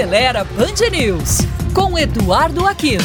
Acelera 0.00 0.44
Band 0.44 0.88
News, 0.90 1.40
com 1.74 1.98
Eduardo 1.98 2.66
Aquino. 2.66 3.04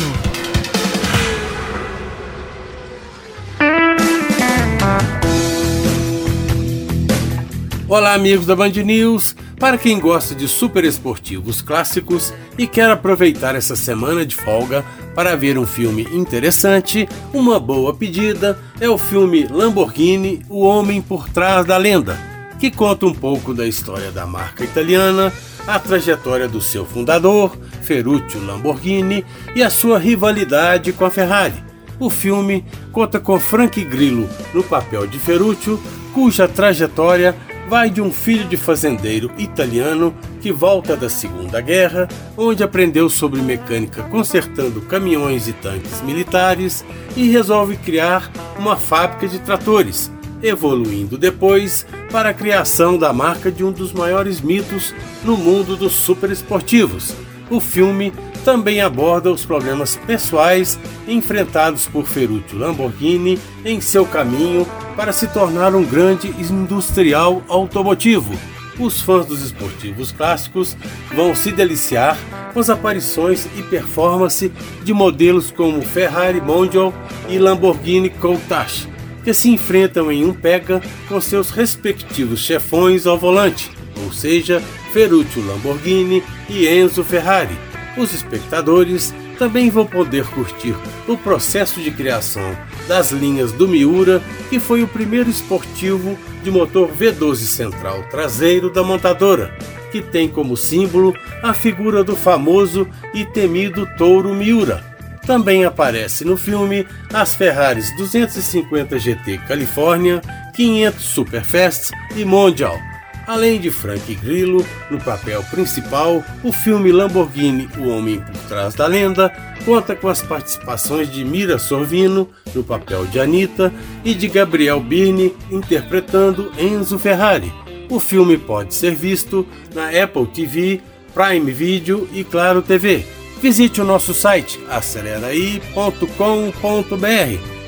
Olá, 7.90 8.14
amigos 8.14 8.46
da 8.46 8.56
Band 8.56 8.70
News. 8.70 9.36
Para 9.60 9.78
quem 9.78 10.00
gosta 10.00 10.34
de 10.34 10.48
super 10.48 10.86
esportivos 10.86 11.62
clássicos 11.62 12.34
e 12.58 12.66
quer 12.66 12.90
aproveitar 12.90 13.56
essa 13.56 13.76
semana 13.76 14.26
de 14.26 14.34
folga 14.34 14.86
para 15.14 15.36
ver 15.36 15.58
um 15.58 15.68
filme 15.68 16.08
interessante, 16.14 17.10
uma 17.34 17.60
boa 17.60 17.94
pedida 17.94 18.58
é 18.80 18.88
o 18.88 18.98
filme 18.98 19.46
Lamborghini 19.48 20.46
O 20.48 20.62
Homem 20.62 21.02
por 21.02 21.28
Trás 21.28 21.66
da 21.66 21.76
Lenda, 21.76 22.18
que 22.58 22.72
conta 22.72 23.06
um 23.06 23.14
pouco 23.14 23.54
da 23.54 23.68
história 23.68 24.12
da 24.12 24.26
marca 24.26 24.64
italiana, 24.64 25.34
a 25.68 25.80
trajetória 25.80 26.48
do 26.48 26.62
seu 26.62 26.86
fundador, 26.86 27.58
Ferruccio 27.82 28.44
Lamborghini, 28.44 29.26
e 29.56 29.64
a 29.64 29.70
sua 29.70 29.98
rivalidade 29.98 30.94
com 30.94 31.06
a 31.06 31.10
Ferrari. 31.10 31.64
O 32.00 32.10
filme 32.10 32.66
conta 32.92 33.20
com 33.20 33.40
Frank 33.40 33.82
Grillo 33.84 34.30
no 34.54 34.64
papel 34.64 35.08
de 35.08 35.18
Ferruccio, 35.18 35.80
cuja 36.14 36.48
trajetória 36.48 37.36
vai 37.68 37.90
de 37.90 38.02
um 38.02 38.12
filho 38.12 38.46
de 38.48 38.58
fazendeiro 38.58 39.32
italiano 39.38 40.16
que 40.40 40.52
volta 40.52 40.96
da 40.96 41.10
Segunda 41.10 41.60
Guerra, 41.62 42.08
onde 42.38 42.64
aprendeu 42.64 43.10
sobre 43.10 43.42
mecânica 43.42 44.04
consertando 44.04 44.82
caminhões 44.82 45.48
e 45.48 45.54
tanques 45.54 46.02
militares 46.02 46.86
e 47.16 47.30
resolve 47.30 47.78
criar 47.78 48.32
uma 48.60 48.78
fábrica 48.78 49.28
de 49.28 49.40
tratores, 49.40 50.12
evoluindo 50.42 51.18
depois 51.18 51.86
para 52.12 52.30
a 52.30 52.34
criação 52.34 52.98
da 52.98 53.12
marca 53.12 53.52
de 53.52 53.64
um 53.64 53.72
dos 53.72 53.92
maiores 53.94 54.42
mitos 54.42 54.94
no 55.24 55.38
mundo 55.38 55.76
dos 55.76 55.94
superesportivos. 55.94 57.14
O 57.50 57.60
filme 57.60 58.12
também 58.44 58.82
aborda 58.82 59.32
os 59.32 59.46
problemas 59.46 59.96
pessoais 59.96 60.80
enfrentados 61.08 61.88
por 61.88 62.06
Ferruccio 62.06 62.58
Lamborghini 62.58 63.40
em 63.64 63.82
seu 63.82 64.06
caminho 64.06 64.68
para 64.96 65.12
se 65.12 65.28
tornar 65.28 65.76
um 65.76 65.84
grande 65.84 66.28
industrial 66.30 67.44
automotivo. 67.48 68.34
Os 68.80 69.02
fãs 69.02 69.26
dos 69.26 69.42
esportivos 69.42 70.12
clássicos 70.12 70.76
vão 71.16 71.34
se 71.34 71.52
deliciar 71.52 72.18
com 72.54 72.60
as 72.60 72.70
aparições 72.70 73.48
e 73.58 73.64
performance 73.64 74.52
de 74.84 74.94
modelos 74.94 75.50
como 75.52 75.82
Ferrari 75.82 76.42
Mondial 76.42 76.94
e 77.30 77.38
Lamborghini 77.38 78.10
Countach, 78.10 78.88
que 79.26 79.34
se 79.34 79.50
enfrentam 79.50 80.10
em 80.10 80.24
um 80.24 80.34
pega 80.34 80.82
com 81.10 81.20
seus 81.20 81.50
respectivos 81.50 82.40
chefões 82.40 83.06
ao 83.06 83.18
volante, 83.18 83.70
ou 84.06 84.14
seja, 84.14 84.62
Ferruccio 84.94 85.46
Lamborghini 85.46 86.24
e 86.48 86.66
Enzo 86.66 87.04
Ferrari 87.04 87.58
os 87.98 88.14
espectadores 88.14 89.14
também 89.38 89.70
vão 89.70 89.86
poder 89.86 90.26
curtir 90.28 90.76
o 91.08 91.18
processo 91.18 91.82
de 91.82 91.92
criação 91.92 92.56
das 92.88 93.12
linhas 93.12 93.52
do 93.52 93.68
Miura, 93.68 94.22
que 94.50 94.60
foi 94.60 94.84
o 94.84 94.88
primeiro 94.88 95.30
esportivo 95.30 96.18
de 96.44 96.52
motor 96.52 96.90
V12 96.90 97.38
central 97.38 98.04
traseiro 98.10 98.70
da 98.70 98.84
montadora, 98.84 99.54
que 99.92 100.02
tem 100.02 100.28
como 100.28 100.56
símbolo 100.56 101.14
a 101.44 101.54
figura 101.54 102.04
do 102.04 102.16
famoso 102.16 102.88
e 103.14 103.26
temido 103.26 103.88
touro 103.98 104.34
Miura. 104.34 104.95
Também 105.26 105.66
aparece 105.66 106.24
no 106.24 106.38
filme 106.38 106.88
as 107.14 107.36
Ferraris 107.36 107.96
250 107.98 109.00
GT 109.00 109.40
California, 109.48 110.22
500 110.56 111.04
Superfast 111.04 111.92
e 112.16 112.24
Mondial, 112.24 112.80
Além 113.28 113.60
de 113.60 113.72
Frank 113.72 114.14
Grillo 114.16 114.64
no 114.90 115.00
papel 115.00 115.44
principal, 115.46 116.24
o 116.44 116.52
filme 116.52 116.92
Lamborghini 116.92 117.68
O 117.78 117.88
Homem 117.88 118.20
por 118.20 118.38
Trás 118.48 118.76
da 118.76 118.86
Lenda 118.86 119.34
conta 119.66 119.96
com 119.96 120.08
as 120.08 120.22
participações 120.22 121.12
de 121.12 121.26
Mira 121.26 121.58
Sorvino 121.58 122.30
no 122.54 122.64
papel 122.64 123.06
de 123.06 123.20
Anita 123.20 123.74
e 124.04 124.14
de 124.14 124.28
Gabriel 124.28 124.80
Birne 124.80 125.36
interpretando 125.50 126.52
Enzo 126.58 127.00
Ferrari. 127.00 127.52
O 127.90 128.00
filme 128.00 128.38
pode 128.38 128.76
ser 128.76 128.94
visto 128.94 129.46
na 129.74 129.90
Apple 129.90 130.28
TV, 130.28 130.82
Prime 131.14 131.52
Video 131.52 132.08
e 132.14 132.24
Claro 132.24 132.62
TV. 132.62 133.15
Visite 133.46 133.80
o 133.80 133.86
nosso 133.86 134.12
site 134.12 134.60
aceleraí.com.br 134.68 136.10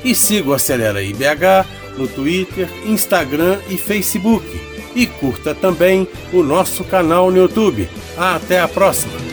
e 0.02 0.12
siga 0.12 0.50
o 0.50 0.52
Aceleraí 0.52 1.12
BH 1.12 1.96
no 1.96 2.08
Twitter, 2.08 2.68
Instagram 2.84 3.60
e 3.68 3.78
Facebook 3.78 4.44
e 4.96 5.06
curta 5.06 5.54
também 5.54 6.08
o 6.32 6.42
nosso 6.42 6.82
canal 6.82 7.30
no 7.30 7.36
YouTube. 7.36 7.88
Até 8.16 8.58
a 8.58 8.66
próxima! 8.66 9.27